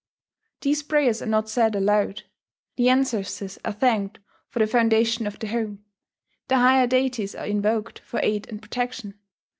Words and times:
These 0.61 0.81
prayers 0.81 1.21
are 1.21 1.27
not 1.27 1.47
said 1.47 1.75
aloud. 1.75 2.23
The 2.75 2.89
ancestors 2.89 3.59
are 3.63 3.71
thanked 3.71 4.17
for 4.49 4.57
the 4.57 4.65
foundation 4.65 5.27
of 5.27 5.37
the 5.37 5.45
home; 5.49 5.85
the 6.47 6.55
higher 6.57 6.87
deities 6.87 7.35
are 7.35 7.45
invoked 7.45 7.99
for 7.99 8.19
aid 8.23 8.49
and 8.49 8.59
protection 8.59 9.13